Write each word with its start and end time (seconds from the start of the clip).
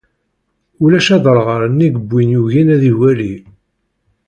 Ulac 0.83 1.07
aderɣal 1.15 1.63
nnig 1.71 1.95
n 1.99 2.05
win 2.09 2.29
yugin 2.35 2.67
ad 2.75 2.83
iwali. 2.91 3.35